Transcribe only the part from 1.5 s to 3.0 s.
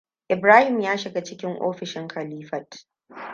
ofishin Khalifat.